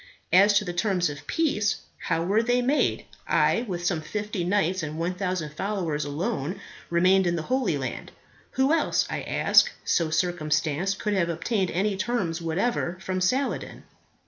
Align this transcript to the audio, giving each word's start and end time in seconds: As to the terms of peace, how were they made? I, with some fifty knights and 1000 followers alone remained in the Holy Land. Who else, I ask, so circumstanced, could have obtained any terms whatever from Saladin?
As 0.33 0.57
to 0.57 0.65
the 0.65 0.73
terms 0.73 1.11
of 1.11 1.27
peace, 1.27 1.81
how 1.99 2.23
were 2.23 2.41
they 2.41 2.63
made? 2.63 3.05
I, 3.27 3.65
with 3.67 3.85
some 3.85 4.01
fifty 4.01 4.43
knights 4.43 4.81
and 4.81 4.97
1000 4.97 5.53
followers 5.53 6.05
alone 6.05 6.59
remained 6.89 7.27
in 7.27 7.35
the 7.35 7.43
Holy 7.43 7.77
Land. 7.77 8.11
Who 8.53 8.73
else, 8.73 9.05
I 9.11 9.21
ask, 9.21 9.71
so 9.85 10.09
circumstanced, 10.09 10.97
could 10.97 11.13
have 11.13 11.29
obtained 11.29 11.69
any 11.69 11.95
terms 11.95 12.41
whatever 12.41 12.97
from 12.99 13.21
Saladin? 13.21 13.83